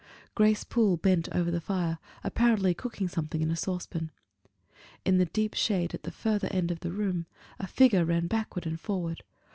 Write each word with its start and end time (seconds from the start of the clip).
Grace 0.33 0.63
Poole 0.63 0.97
bent 0.97 1.29
over 1.31 1.51
the 1.51 1.61
fire, 1.61 1.99
apparently 2.23 2.73
cooking 2.73 3.07
something 3.07 3.39
in 3.39 3.51
a 3.51 3.55
saucepan. 3.55 4.09
In 5.05 5.19
the 5.19 5.27
deep 5.27 5.53
shade, 5.53 5.93
at 5.93 6.01
the 6.01 6.09
further 6.11 6.47
end 6.49 6.71
of 6.71 6.79
the 6.79 6.91
room, 6.91 7.27
a 7.59 7.67
figure 7.67 8.03
ran 8.03 8.25
backward 8.25 8.65
and 8.65 8.79
forward. 8.79 9.21